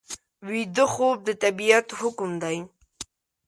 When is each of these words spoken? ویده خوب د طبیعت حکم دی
ویده 0.49 0.85
خوب 0.93 1.17
د 1.27 1.29
طبیعت 1.43 1.87
حکم 1.99 2.31
دی 2.43 2.57